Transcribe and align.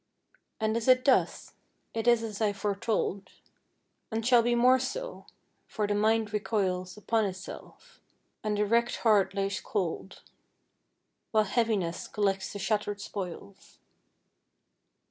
And 0.59 0.75
is 0.75 0.87
it 0.87 1.05
thus? 1.05 1.53
it 1.93 2.07
is 2.07 2.23
as 2.23 2.41
I 2.41 2.53
foretold, 2.53 3.33
And 4.09 4.25
shall 4.25 4.41
be 4.41 4.55
more 4.55 4.79
so; 4.79 5.27
for 5.67 5.85
the 5.85 5.93
mind 5.93 6.33
recoils 6.33 6.97
Upon 6.97 7.23
itself, 7.23 7.99
and 8.43 8.57
the 8.57 8.65
wrecked 8.65 8.95
heart 9.05 9.35
lies 9.35 9.59
cold, 9.59 10.23
While 11.29 11.43
Heaviness 11.43 12.07
collects 12.07 12.51
the 12.51 12.57
shattered 12.57 12.99
spoils. 12.99 13.77